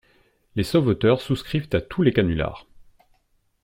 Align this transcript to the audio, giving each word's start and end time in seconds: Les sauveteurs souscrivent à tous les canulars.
Les 0.55 0.63
sauveteurs 0.63 1.21
souscrivent 1.21 1.69
à 1.73 1.79
tous 1.79 2.01
les 2.01 2.11
canulars. 2.11 2.65